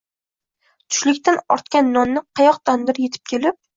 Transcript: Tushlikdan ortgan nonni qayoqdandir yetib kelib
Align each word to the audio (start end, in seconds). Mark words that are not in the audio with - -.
Tushlikdan 0.93 1.37
ortgan 1.57 1.91
nonni 1.99 2.25
qayoqdandir 2.41 3.03
yetib 3.05 3.27
kelib 3.35 3.61